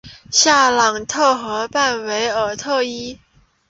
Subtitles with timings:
[0.31, 3.19] 夏朗特河畔韦尔特伊。